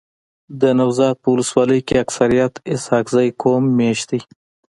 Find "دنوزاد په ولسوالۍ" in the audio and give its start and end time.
0.61-1.81